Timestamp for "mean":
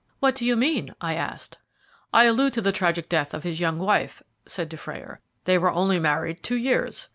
0.55-0.95